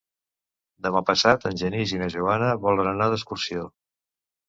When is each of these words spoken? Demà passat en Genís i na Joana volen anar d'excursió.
Demà 0.85 1.03
passat 1.09 1.45
en 1.51 1.61
Genís 1.63 1.95
i 1.99 2.03
na 2.05 2.09
Joana 2.17 2.51
volen 2.67 2.93
anar 2.97 3.13
d'excursió. 3.15 3.73